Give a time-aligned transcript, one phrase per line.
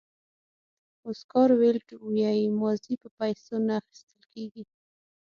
[1.07, 4.63] اوسکار ویلډ وایي ماضي په پیسو نه اخیستل کېږي.